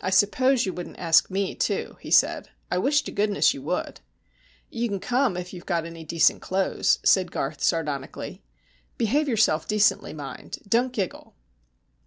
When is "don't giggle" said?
10.66-11.34